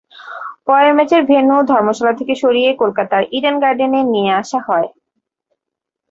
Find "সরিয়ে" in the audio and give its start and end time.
2.35-2.71